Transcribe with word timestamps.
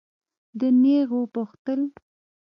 ده 0.59 0.67
نېغ 0.81 1.09
وپوښتل. 1.21 1.81